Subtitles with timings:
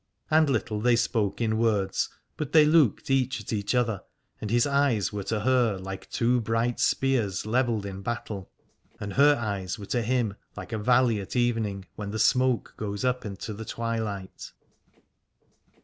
[0.31, 4.01] And little they spoke in words, but they looked each at other,
[4.41, 8.49] and his eyes were to her like two bright spears levelled in battle,
[8.99, 13.05] and her eyes were to him like a valley at evening, when the smoke goes
[13.05, 14.53] up into the twilight.